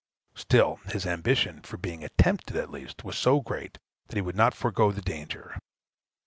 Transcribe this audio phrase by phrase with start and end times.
[0.33, 3.77] Still his ambition, for being attempted at least, was so great,
[4.07, 5.59] that he would not forego the danger.